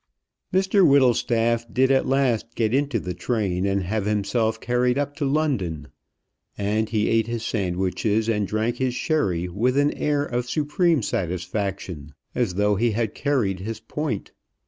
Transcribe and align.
Mr 0.51 0.81
Whittlestaff 0.83 1.71
did 1.71 1.91
at 1.91 2.07
last 2.07 2.55
get 2.55 2.73
into 2.73 2.99
the 2.99 3.13
train 3.13 3.67
and 3.67 3.83
have 3.83 4.07
himself 4.07 4.59
carried 4.59 4.97
up 4.97 5.15
to 5.17 5.25
London. 5.25 5.89
And 6.57 6.89
he 6.89 7.07
ate 7.07 7.27
his 7.27 7.45
sandwiches 7.45 8.27
and 8.27 8.47
drank 8.47 8.77
his 8.77 8.95
sherry 8.95 9.47
with 9.47 9.77
an 9.77 9.91
air 9.93 10.25
of 10.25 10.49
supreme 10.49 11.03
satisfaction, 11.03 12.15
as 12.33 12.55
though 12.55 12.77
he 12.77 12.93
had 12.93 13.13
carried 13.13 13.59
his 13.59 13.79
point. 13.79 14.31